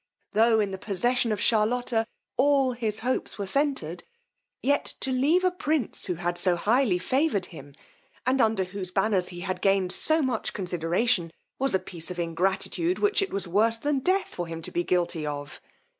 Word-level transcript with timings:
Tho' 0.33 0.59
in 0.59 0.71
the 0.71 0.79
possession 0.79 1.31
of 1.31 1.39
Charlotta 1.39 2.07
all 2.35 2.71
his 2.71 3.01
hopes 3.01 3.37
were 3.37 3.45
centered, 3.45 4.03
yet 4.63 4.83
to 5.01 5.11
leave 5.11 5.43
a 5.43 5.51
prince 5.51 6.07
who 6.07 6.15
had 6.15 6.39
so 6.39 6.55
highly 6.55 6.97
favoured 6.97 7.45
him, 7.45 7.75
and 8.25 8.41
under 8.41 8.63
whose 8.63 8.89
banners 8.89 9.27
he 9.27 9.41
had 9.41 9.61
gained 9.61 9.91
so 9.91 10.23
much 10.23 10.53
consideration, 10.53 11.31
was 11.59 11.75
a 11.75 11.79
piece 11.85 12.09
of 12.09 12.17
ingratitude, 12.17 12.97
which 12.97 13.21
it 13.21 13.31
was 13.31 13.47
worse 13.47 13.77
than 13.77 13.99
death 13.99 14.29
for 14.29 14.47
him 14.47 14.63
to 14.63 14.71
be 14.71 14.83
guilty 14.83 15.23
of. 15.23 15.61